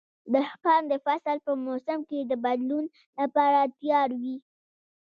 دهقان 0.33 0.81
د 0.91 0.93
فصل 1.05 1.37
په 1.45 1.51
موسم 1.65 1.99
کې 2.09 2.19
د 2.25 2.33
بدلون 2.45 2.85
لپاره 3.19 3.59
تیار 3.79 4.09
وي. 4.21 4.35